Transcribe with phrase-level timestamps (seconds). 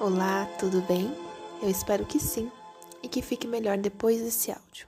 [0.00, 1.12] Olá, tudo bem?
[1.60, 2.52] Eu espero que sim
[3.02, 4.86] e que fique melhor depois desse áudio.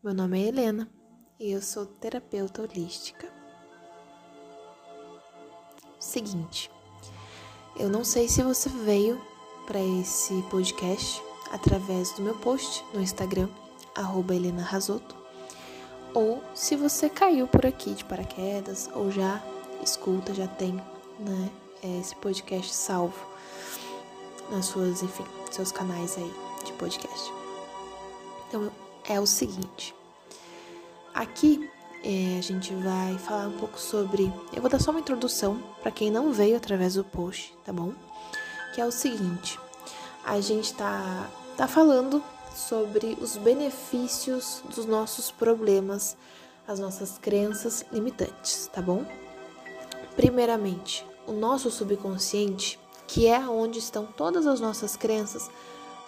[0.00, 0.88] Meu nome é Helena
[1.40, 3.28] e eu sou terapeuta holística.
[5.98, 6.70] Seguinte,
[7.76, 9.20] eu não sei se você veio
[9.66, 11.20] para esse podcast
[11.50, 13.48] através do meu post no Instagram,
[13.92, 14.68] arroba Helena
[16.14, 19.42] ou se você caiu por aqui de paraquedas ou já
[19.82, 20.76] escuta, já tem
[21.18, 21.50] né,
[21.82, 23.37] esse podcast salvo
[24.50, 26.32] nas suas, enfim, seus canais aí
[26.64, 27.32] de podcast.
[28.48, 28.70] Então
[29.08, 29.94] é o seguinte,
[31.14, 31.68] aqui
[32.04, 34.32] é, a gente vai falar um pouco sobre.
[34.54, 37.92] Eu vou dar só uma introdução para quem não veio através do post, tá bom?
[38.74, 39.58] Que é o seguinte:
[40.24, 42.22] a gente tá, tá falando
[42.54, 46.16] sobre os benefícios dos nossos problemas,
[46.66, 49.04] as nossas crenças limitantes, tá bom?
[50.16, 52.78] Primeiramente, o nosso subconsciente
[53.08, 55.50] que é onde estão todas as nossas crenças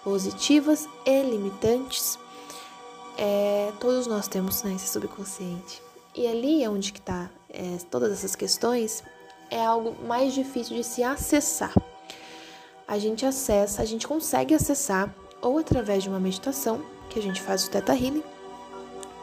[0.03, 2.17] positivas e limitantes.
[3.17, 5.81] É, todos nós temos né, esse subconsciente.
[6.15, 9.03] E ali é onde está é, todas essas questões,
[9.49, 11.73] é algo mais difícil de se acessar.
[12.87, 17.41] A gente acessa, a gente consegue acessar ou através de uma meditação, que a gente
[17.41, 18.23] faz o Theta Healing,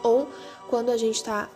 [0.03, 0.27] ou
[0.69, 1.49] quando a gente está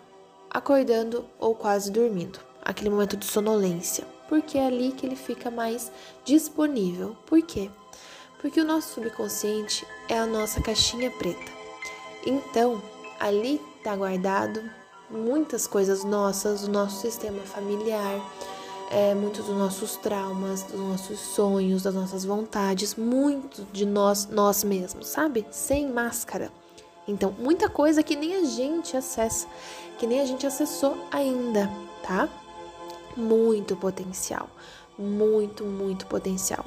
[0.50, 5.92] acordando ou quase dormindo, aquele momento de sonolência porque é ali que ele fica mais
[6.24, 7.16] disponível.
[7.26, 7.70] Por quê?
[8.42, 11.52] Porque o nosso subconsciente é a nossa caixinha preta.
[12.26, 12.82] Então,
[13.20, 14.62] ali está guardado
[15.10, 18.20] muitas coisas nossas, do nosso sistema familiar,
[18.90, 24.64] é, muitos dos nossos traumas, dos nossos sonhos, das nossas vontades, muito de nós, nós
[24.64, 25.46] mesmos, sabe?
[25.52, 26.52] Sem máscara.
[27.08, 29.48] Então, muita coisa que nem a gente acessa,
[29.98, 31.70] que nem a gente acessou ainda,
[32.02, 32.30] tá?
[33.16, 34.50] Muito potencial,
[34.98, 36.66] muito, muito potencial.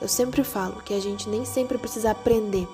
[0.00, 2.68] Eu sempre falo que a gente nem sempre precisa aprender,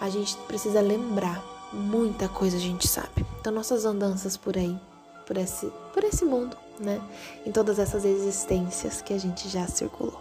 [0.00, 1.42] a gente precisa lembrar.
[1.72, 3.26] Muita coisa a gente sabe.
[3.40, 4.78] Então, nossas andanças por aí,
[5.26, 7.02] por esse, por esse mundo, né?
[7.44, 10.18] Em todas essas existências que a gente já circulou.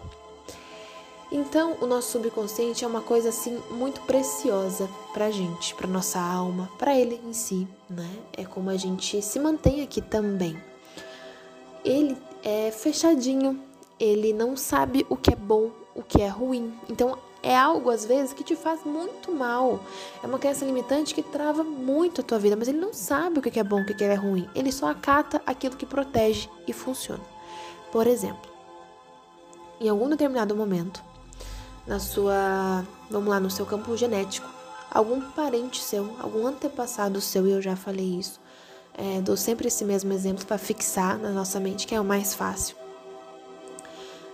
[1.31, 6.69] Então, o nosso subconsciente é uma coisa assim muito preciosa pra gente, pra nossa alma,
[6.79, 8.09] para ele em si, né?
[8.33, 10.59] É como a gente se mantém aqui também
[11.85, 13.61] ele é fechadinho,
[13.99, 16.73] ele não sabe o que é bom, o que é ruim.
[16.89, 19.79] Então é algo às vezes que te faz muito mal.
[20.21, 23.41] É uma crença limitante que trava muito a tua vida, mas ele não sabe o
[23.41, 24.49] que é bom, o que é ruim.
[24.55, 27.23] Ele só acata aquilo que protege e funciona.
[27.91, 28.51] Por exemplo,
[29.79, 31.03] em algum determinado momento,
[31.85, 34.49] na sua, vamos lá, no seu campo genético,
[34.89, 38.41] algum parente seu, algum antepassado seu, e eu já falei isso,
[38.97, 42.33] é, dou sempre esse mesmo exemplo para fixar na nossa mente, que é o mais
[42.33, 42.75] fácil.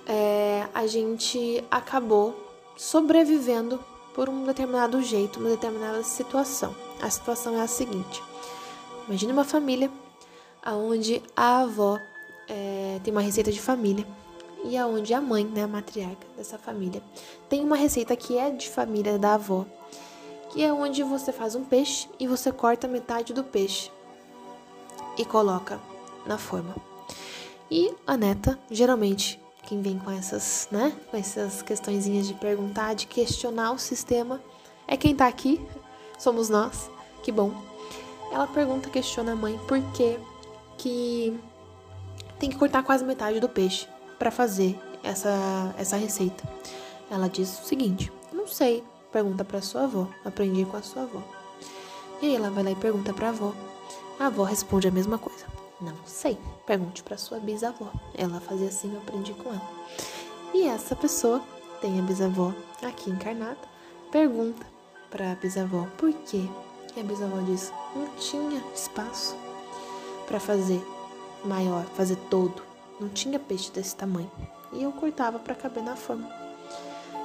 [0.06, 2.36] É, a gente acabou
[2.78, 3.80] sobrevivendo
[4.14, 6.76] por um determinado jeito, uma determinada situação.
[7.02, 8.22] A situação é a seguinte:
[9.08, 9.90] imagine uma família
[10.66, 11.98] onde a avó
[12.48, 14.06] é, tem uma receita de família
[14.64, 17.02] e aonde a mãe, né, a matriarca dessa família,
[17.50, 19.66] tem uma receita que é de família da avó,
[20.50, 23.90] que é onde você faz um peixe e você corta metade do peixe
[25.18, 25.80] e coloca
[26.26, 26.76] na forma.
[27.70, 33.08] E a neta, geralmente, quem vem com essas, né, com essas questõezinhas de perguntar, de
[33.08, 34.42] questionar o sistema,
[34.88, 35.60] é quem tá aqui,
[36.18, 36.90] somos nós,
[37.24, 37.54] que bom.
[38.32, 40.18] Ela pergunta, questiona a mãe por que
[40.78, 41.40] que
[42.40, 46.44] tem que cortar quase metade do peixe para fazer essa, essa receita.
[47.10, 48.84] Ela diz o seguinte: Não sei.
[49.12, 50.08] Pergunta para sua avó.
[50.24, 51.22] Aprendi com a sua avó.
[52.22, 53.54] E aí ela vai lá e pergunta para a avó.
[54.22, 55.48] A avó responde a mesma coisa.
[55.82, 56.38] Não sei.
[56.68, 57.92] Pergunte para sua bisavó.
[58.14, 59.68] Ela fazia assim, eu aprendi com ela.
[60.54, 61.42] E essa pessoa
[61.82, 63.58] tem a bisavó aqui encarnada.
[64.12, 64.64] Pergunta
[65.10, 66.48] para a bisavó por quê?
[66.96, 69.36] E a bisavó diz: não tinha espaço
[70.28, 70.86] para fazer
[71.44, 72.62] maior, fazer todo.
[73.00, 74.32] Não tinha peixe desse tamanho.
[74.72, 76.30] E eu cortava para caber na forma.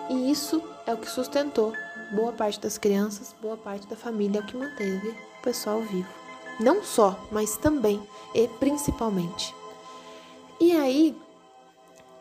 [0.08, 1.74] E isso é o que sustentou
[2.12, 6.25] boa parte das crianças, boa parte da família, é o que manteve o pessoal vivo.
[6.58, 8.02] Não só, mas também
[8.34, 9.54] e principalmente.
[10.58, 11.16] E aí,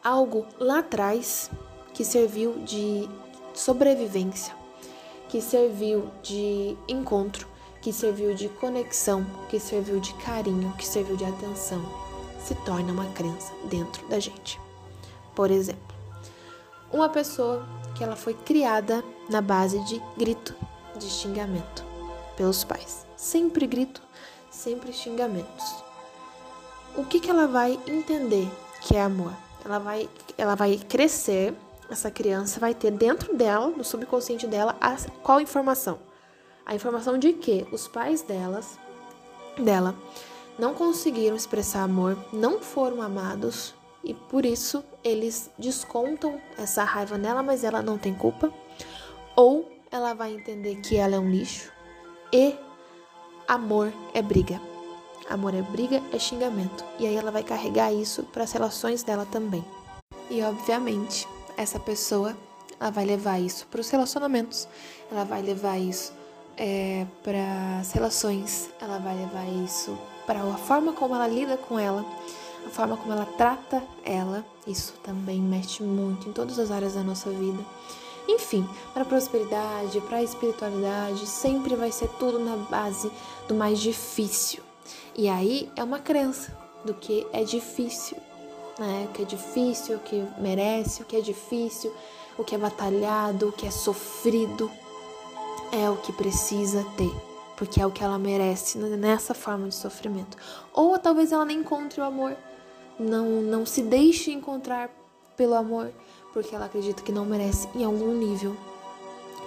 [0.03, 1.49] algo lá atrás
[1.93, 3.09] que serviu de
[3.53, 4.53] sobrevivência,
[5.29, 7.47] que serviu de encontro,
[7.81, 11.81] que serviu de conexão, que serviu de carinho, que serviu de atenção,
[12.43, 14.59] se torna uma crença dentro da gente.
[15.33, 15.95] Por exemplo,
[16.91, 17.65] uma pessoa
[17.95, 20.53] que ela foi criada na base de grito,
[20.97, 21.94] de xingamento
[22.35, 23.05] pelos pais.
[23.15, 24.01] Sempre grito,
[24.49, 25.83] sempre xingamentos.
[26.95, 28.49] O que, que ela vai entender
[28.81, 29.33] que é amor?
[29.63, 31.53] Ela vai, ela vai crescer
[31.89, 35.99] essa criança vai ter dentro dela, no subconsciente dela, a, qual informação?
[36.65, 38.77] A informação de que os pais delas,
[39.57, 39.95] dela
[40.57, 47.43] não conseguiram expressar amor, não foram amados e por isso eles descontam essa raiva nela,
[47.43, 48.51] mas ela não tem culpa.
[49.35, 51.71] Ou ela vai entender que ela é um lixo
[52.35, 52.53] e
[53.47, 54.59] amor é briga.
[55.29, 56.83] Amor é briga, é xingamento.
[56.99, 59.63] E aí ela vai carregar isso para as relações dela também.
[60.29, 62.35] E obviamente, essa pessoa
[62.77, 64.67] ela vai levar isso para os relacionamentos,
[65.09, 66.11] ela vai levar isso
[66.57, 69.97] é, para as relações, ela vai levar isso
[70.27, 72.05] para a forma como ela lida com ela,
[72.65, 74.45] a forma como ela trata ela.
[74.67, 77.63] Isso também mexe muito em todas as áreas da nossa vida.
[78.27, 83.11] Enfim, para a prosperidade, para a espiritualidade, sempre vai ser tudo na base
[83.47, 84.63] do mais difícil.
[85.15, 88.17] E aí é uma crença do que é difícil,
[88.77, 89.07] né?
[89.09, 91.93] O que é difícil, o que merece, o que é difícil,
[92.37, 94.69] o que é batalhado, o que é sofrido,
[95.71, 97.11] é o que precisa ter,
[97.55, 100.37] porque é o que ela merece nessa forma de sofrimento.
[100.73, 102.35] Ou talvez ela nem encontre o amor,
[102.99, 104.89] não, não se deixe encontrar
[105.35, 105.91] pelo amor,
[106.35, 108.57] porque ela acredita que não merece em algum nível.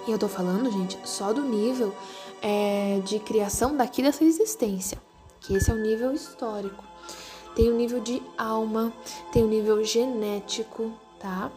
[0.07, 1.93] E eu tô falando, gente, só do nível
[2.41, 4.99] é, de criação daqui dessa existência,
[5.39, 6.83] que esse é o nível histórico.
[7.55, 8.91] Tem o nível de alma,
[9.31, 11.51] tem o nível genético, tá?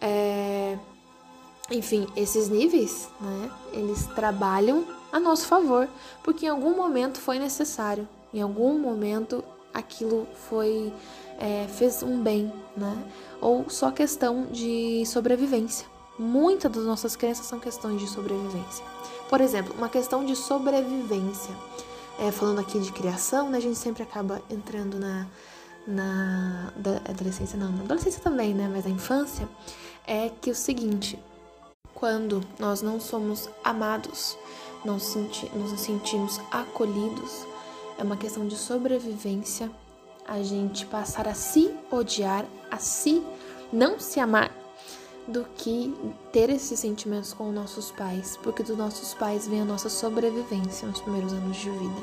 [0.00, 0.78] É,
[1.70, 5.90] enfim, esses níveis, né, eles trabalham a nosso favor,
[6.22, 10.92] porque em algum momento foi necessário, em algum momento aquilo foi
[11.38, 12.96] é, fez um bem, né?
[13.40, 15.86] Ou só questão de sobrevivência.
[16.18, 18.84] Muitas das nossas crenças são questões de sobrevivência.
[19.28, 21.54] Por exemplo, uma questão de sobrevivência.
[22.18, 25.26] É, falando aqui de criação, né, a gente sempre acaba entrando na,
[25.86, 26.70] na
[27.08, 29.48] adolescência, não, na adolescência também, né, mas na infância,
[30.06, 31.18] é que o seguinte,
[31.94, 34.36] quando nós não somos amados,
[34.84, 37.46] não senti nos sentimos acolhidos,
[38.00, 39.70] é uma questão de sobrevivência,
[40.26, 43.22] a gente passar a se odiar, a se
[43.70, 44.50] não se amar,
[45.28, 45.94] do que
[46.32, 51.00] ter esses sentimentos com nossos pais, porque dos nossos pais vem a nossa sobrevivência nos
[51.00, 52.02] primeiros anos de vida.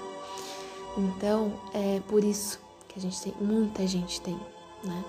[0.96, 4.40] Então, é por isso que a gente tem, muita gente tem,
[4.84, 5.04] né,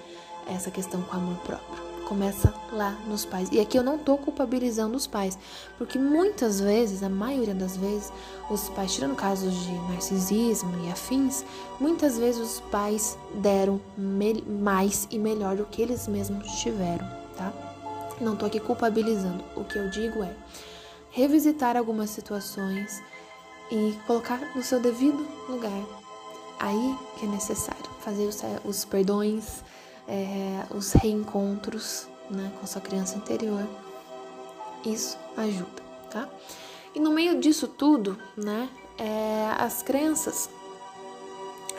[0.49, 3.51] essa questão com amor próprio começa lá nos pais.
[3.53, 5.39] E aqui eu não tô culpabilizando os pais,
[5.77, 8.11] porque muitas vezes, a maioria das vezes,
[8.51, 11.45] os pais, tirando casos de narcisismo e afins,
[11.79, 17.07] muitas vezes os pais deram mais e melhor do que eles mesmos tiveram,
[17.37, 17.53] tá?
[18.21, 19.45] Não tô aqui culpabilizando.
[19.55, 20.35] O que eu digo é
[21.11, 23.03] revisitar algumas situações
[23.71, 25.85] e colocar no seu devido lugar.
[26.59, 29.63] Aí que é necessário fazer os, os perdões,
[30.09, 33.67] é, os reencontros né, com a sua criança interior.
[34.85, 36.29] Isso ajuda, tá?
[36.95, 40.49] E no meio disso tudo, né, é, as crenças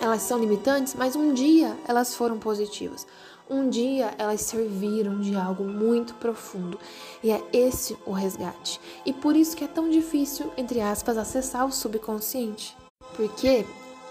[0.01, 3.05] elas são limitantes, mas um dia elas foram positivas.
[3.49, 6.79] Um dia elas serviram de algo muito profundo.
[7.23, 8.79] E é esse o resgate.
[9.05, 12.77] E por isso que é tão difícil, entre aspas, acessar o subconsciente.
[13.15, 13.65] Porque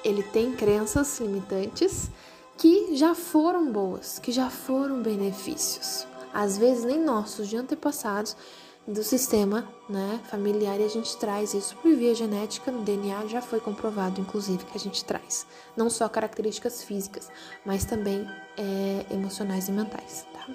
[0.04, 2.10] ele tem crenças limitantes
[2.58, 6.06] que já foram boas, que já foram benefícios.
[6.34, 8.36] Às vezes nem nossos de antepassados
[8.86, 13.40] do sistema né, familiar e a gente traz isso por via genética, no DNA já
[13.40, 15.46] foi comprovado, inclusive, que a gente traz
[15.76, 17.30] não só características físicas,
[17.64, 20.26] mas também é, emocionais e mentais.
[20.32, 20.46] Tá?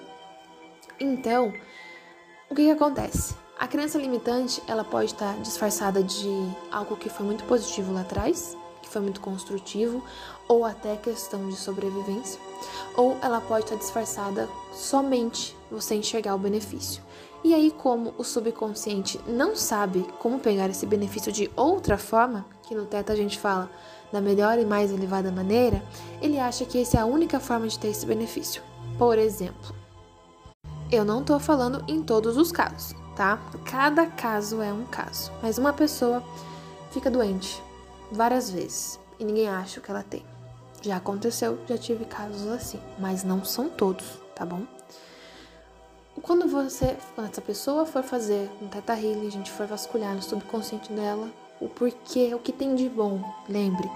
[0.99, 1.53] Então,
[2.49, 3.35] o que, que acontece?
[3.57, 6.27] A crença limitante ela pode estar disfarçada de
[6.71, 10.03] algo que foi muito positivo lá atrás, que foi muito construtivo,
[10.47, 12.39] ou até questão de sobrevivência,
[12.95, 17.01] ou ela pode estar disfarçada somente você enxergar o benefício.
[17.43, 22.75] E aí, como o subconsciente não sabe como pegar esse benefício de outra forma, que
[22.75, 23.69] no teto a gente fala
[24.11, 25.83] da melhor e mais elevada maneira,
[26.21, 28.61] ele acha que essa é a única forma de ter esse benefício.
[28.97, 29.75] Por exemplo,
[30.91, 33.41] eu não estou falando em todos os casos, tá?
[33.65, 36.23] Cada caso é um caso, mas uma pessoa
[36.91, 37.61] fica doente
[38.11, 40.25] várias vezes e ninguém acha o que ela tem.
[40.81, 44.05] Já aconteceu, já tive casos assim, mas não são todos,
[44.35, 44.63] tá bom?
[46.21, 50.21] Quando você, quando essa pessoa for fazer um teta healing, a gente for vasculhar no
[50.21, 51.29] subconsciente dela
[51.59, 53.89] o porquê, o que tem de bom, lembre,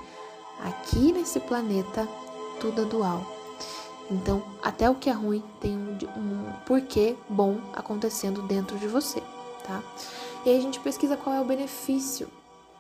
[0.64, 2.08] aqui nesse planeta
[2.60, 3.26] tudo é dual.
[4.10, 9.22] Então, até o que é ruim tem um, um porquê bom acontecendo dentro de você,
[9.66, 9.84] tá?
[10.46, 12.30] E aí a gente pesquisa qual é o benefício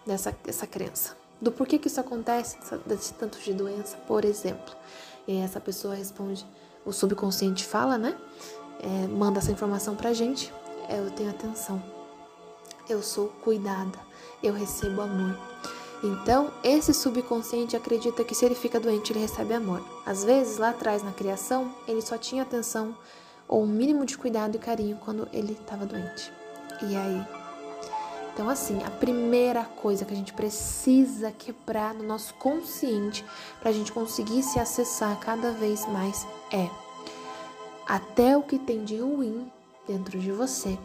[0.07, 4.75] dessa, dessa crença do porquê que isso acontece, desse tanto de doença, por exemplo.
[5.27, 6.43] E essa pessoa responde,
[6.83, 8.17] o subconsciente fala, né?
[8.79, 10.53] é, manda essa informação pra gente
[10.89, 11.81] é eu tenho atenção,
[12.87, 13.99] eu sou cuidada,
[14.41, 15.37] eu recebo amor.
[16.01, 19.83] Então, esse subconsciente acredita que se ele fica doente, ele recebe amor.
[20.05, 22.95] Às vezes, lá atrás na criação, ele só tinha atenção
[23.47, 26.31] ou um mínimo de cuidado e carinho quando ele estava doente.
[26.83, 27.36] E aí?
[28.37, 33.25] Então, assim, a primeira coisa que a gente precisa quebrar no nosso consciente
[33.59, 36.69] para a gente conseguir se acessar cada vez mais é
[37.87, 39.51] até o que tem de ruim
[39.87, 40.77] dentro de você,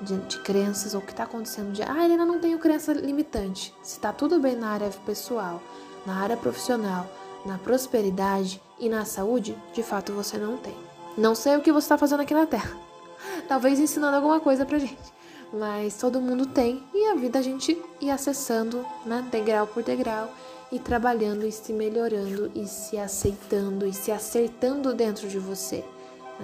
[0.00, 3.74] de, de crenças ou o que está acontecendo de ah, ainda não tenho crença limitante.
[3.82, 5.60] Se está tudo bem na área pessoal,
[6.06, 7.06] na área profissional,
[7.44, 10.74] na prosperidade e na saúde, de fato você não tem.
[11.18, 12.74] Não sei o que você está fazendo aqui na Terra.
[13.46, 15.15] Talvez ensinando alguma coisa pra gente.
[15.52, 20.28] Mas todo mundo tem e a vida a gente ir acessando, né, degrau por degrau
[20.70, 25.84] e trabalhando e se melhorando e se aceitando e se acertando dentro de você.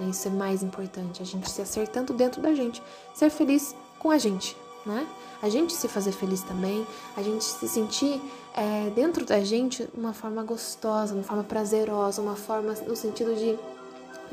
[0.09, 2.81] Isso é mais importante, a gente se acertando dentro da gente,
[3.13, 5.07] ser feliz com a gente, né?
[5.41, 8.19] A gente se fazer feliz também, a gente se sentir
[8.55, 13.59] é, dentro da gente uma forma gostosa, uma forma prazerosa, uma forma no sentido de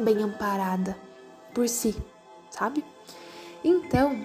[0.03, 0.97] bem amparada
[1.53, 1.95] por si,
[2.51, 2.85] sabe?
[3.63, 4.25] Então,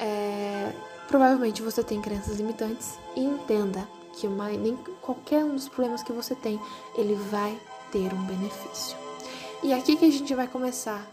[0.00, 0.72] é,
[1.06, 6.12] provavelmente você tem crenças limitantes e entenda que uma, nem qualquer um dos problemas que
[6.12, 6.60] você tem,
[6.96, 7.56] ele vai
[7.92, 8.96] ter um benefício.
[9.62, 11.06] E é aqui que a gente vai começar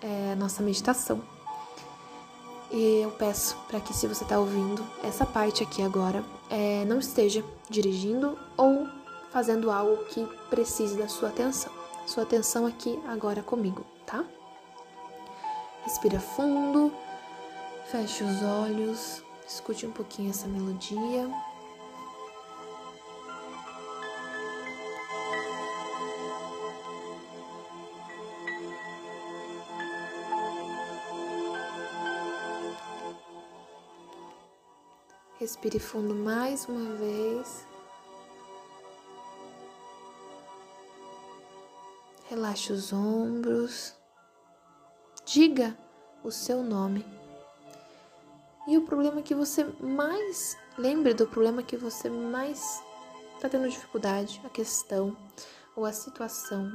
[0.00, 1.20] é, nossa meditação.
[2.70, 6.98] E eu peço para que, se você está ouvindo essa parte aqui agora, é, não
[6.98, 8.86] esteja dirigindo ou
[9.30, 11.72] fazendo algo que precise da sua atenção.
[12.06, 14.24] Sua atenção aqui agora comigo, tá?
[15.84, 16.92] Respira fundo,
[17.90, 21.28] feche os olhos, escute um pouquinho essa melodia.
[35.40, 37.66] Respire fundo mais uma vez.
[42.28, 43.96] Relaxe os ombros.
[45.24, 45.76] Diga
[46.22, 47.19] o seu nome.
[48.66, 50.56] E o problema que você mais.
[50.78, 52.82] Lembre do problema que você mais
[53.34, 55.16] está tendo dificuldade, a questão
[55.74, 56.70] ou a situação.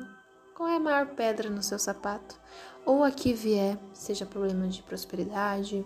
[0.56, 2.40] Qual é a maior pedra no seu sapato?
[2.86, 5.86] Ou a que vier, seja problema de prosperidade,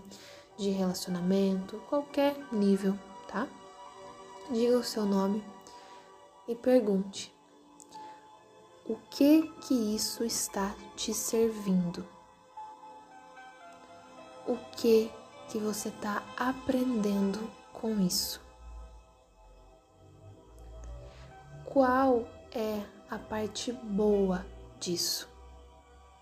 [0.57, 3.47] de relacionamento, qualquer nível, tá?
[4.51, 5.43] Diga o seu nome
[6.47, 7.33] e pergunte:
[8.85, 12.05] o que que isso está te servindo?
[14.47, 15.11] O que
[15.49, 18.39] que você está aprendendo com isso?
[21.65, 24.45] Qual é a parte boa
[24.79, 25.27] disso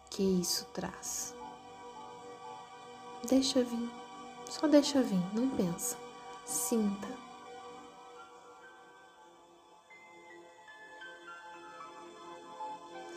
[0.09, 1.35] que isso traz?
[3.27, 3.89] Deixa vir.
[4.49, 5.97] Só deixa vir, não pensa.
[6.45, 7.07] Sinta.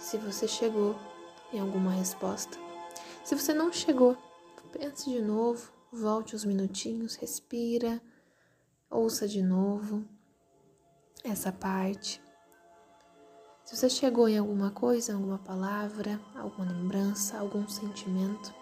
[0.00, 0.96] Se você chegou
[1.52, 2.58] em alguma resposta.
[3.24, 4.16] Se você não chegou,
[4.72, 8.00] pense de novo, volte uns minutinhos, respira,
[8.88, 10.04] ouça de novo
[11.25, 12.23] essa parte.
[13.64, 18.54] Se você chegou em alguma coisa, alguma palavra, alguma lembrança, algum sentimento,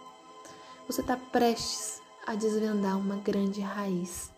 [0.87, 4.33] você está prestes a desvendar uma grande raiz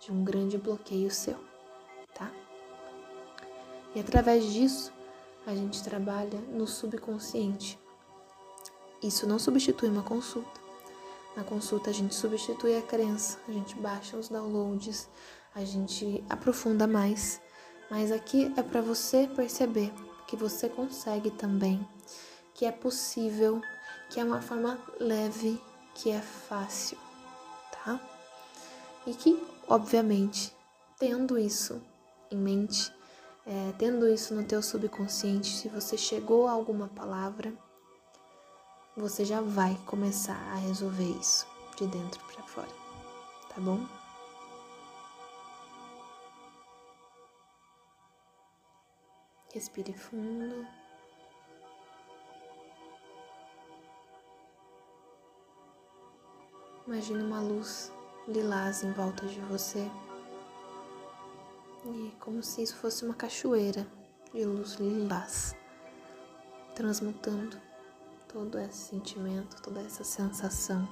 [0.00, 1.38] de um grande bloqueio seu,
[2.14, 2.32] tá?
[3.94, 4.92] E através disso,
[5.46, 7.78] a gente trabalha no subconsciente.
[9.02, 10.67] Isso não substitui uma consulta.
[11.38, 15.08] Na consulta, a gente substitui a crença, a gente baixa os downloads,
[15.54, 17.40] a gente aprofunda mais.
[17.88, 19.92] Mas aqui é para você perceber
[20.26, 21.86] que você consegue também,
[22.52, 23.62] que é possível,
[24.10, 25.62] que é uma forma leve,
[25.94, 26.98] que é fácil
[27.84, 28.00] tá?
[29.06, 30.52] E que, obviamente,
[30.98, 31.80] tendo isso
[32.32, 32.92] em mente,
[33.46, 37.54] é, tendo isso no teu subconsciente, se você chegou a alguma palavra,
[38.98, 42.68] você já vai começar a resolver isso de dentro para fora,
[43.48, 43.86] tá bom?
[49.54, 50.66] Respire fundo.
[56.86, 57.92] Imagine uma luz
[58.26, 59.88] lilás em volta de você.
[61.84, 63.86] E como se isso fosse uma cachoeira
[64.32, 65.54] de luz lilás,
[66.74, 67.67] transmutando
[68.28, 70.86] todo esse sentimento, toda essa sensação.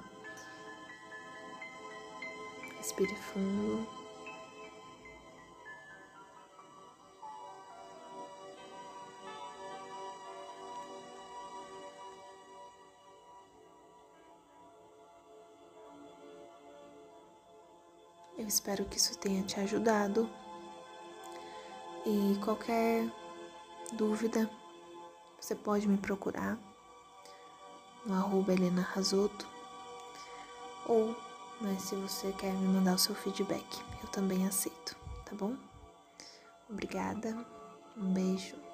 [2.78, 3.86] Respire fundo.
[18.38, 20.30] Eu espero que isso tenha te ajudado.
[22.04, 23.10] E qualquer
[23.94, 24.48] dúvida,
[25.40, 26.56] você pode me procurar
[28.06, 29.46] no arroba Helena Rasoto
[30.86, 31.14] ou
[31.60, 33.64] mas se você quer me mandar o seu feedback,
[34.02, 34.94] eu também aceito,
[35.24, 35.54] tá bom?
[36.68, 37.34] Obrigada,
[37.96, 38.65] um beijo